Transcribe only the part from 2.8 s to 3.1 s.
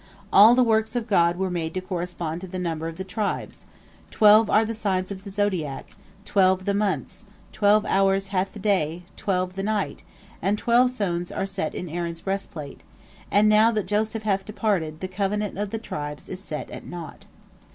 of the